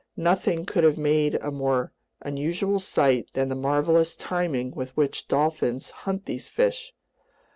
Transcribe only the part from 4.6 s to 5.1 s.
with